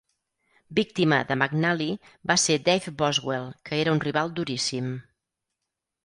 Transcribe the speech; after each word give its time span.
Víctima 0.77 1.17
de 1.31 1.35
McNally 1.41 1.89
va 2.31 2.37
ser 2.43 2.55
Dave 2.69 2.93
Boswell, 3.01 3.45
que 3.69 3.79
era 3.83 3.93
un 3.97 4.01
rival 4.05 4.33
duríssim. 4.41 4.89